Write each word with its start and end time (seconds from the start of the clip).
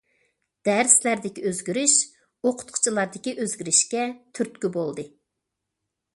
دەرسلەردىكى 0.69 1.43
ئۆزگىرىش 1.49 1.93
ئوقۇتقۇچىلاردىكى 2.49 3.35
ئۆزگىرىشكە 3.45 4.09
تۈرتكە 4.39 4.75
بولدى. 4.81 5.09